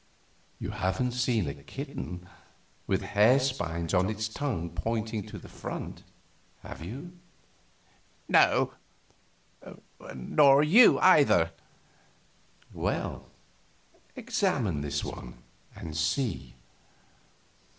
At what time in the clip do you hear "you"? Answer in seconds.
0.57-0.71, 6.83-7.15, 10.63-10.97